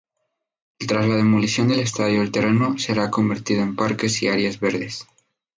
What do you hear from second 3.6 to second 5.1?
en Parques y areas verdes.